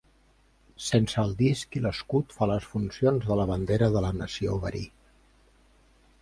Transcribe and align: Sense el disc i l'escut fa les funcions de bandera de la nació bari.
Sense 0.85 1.19
el 1.23 1.35
disc 1.41 1.77
i 1.79 1.81
l'escut 1.83 2.33
fa 2.37 2.47
les 2.53 2.65
funcions 2.71 3.29
de 3.33 3.39
bandera 3.53 3.91
de 3.97 4.03
la 4.07 4.11
nació 4.23 4.57
bari. 4.65 4.83